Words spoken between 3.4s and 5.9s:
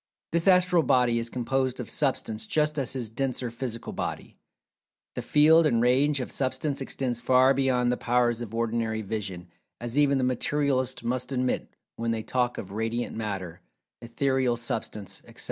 220] physical body. The field and